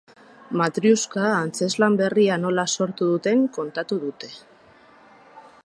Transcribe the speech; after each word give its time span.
Matriuska 0.59 1.25
antzezlan 1.41 1.97
berria 1.99 2.37
nola 2.45 2.65
sortu 2.77 3.11
duten 3.11 3.45
kontatu 3.59 3.99
dute. 4.07 4.31